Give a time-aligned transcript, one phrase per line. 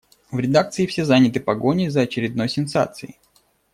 [0.31, 3.19] В редакции все заняты погоней за очередной сенсацией.